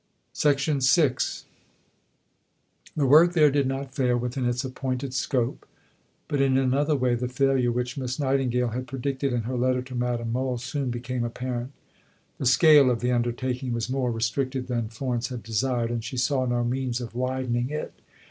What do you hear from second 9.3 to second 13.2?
in her letter to Madame Mohl soon became apparent. The scale of the